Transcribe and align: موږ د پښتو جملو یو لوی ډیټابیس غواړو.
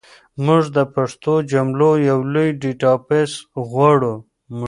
موږ 0.45 0.63
د 0.77 0.79
پښتو 0.95 1.33
جملو 1.51 1.91
یو 2.09 2.19
لوی 2.33 2.49
ډیټابیس 2.61 3.31
غواړو. 3.69 4.15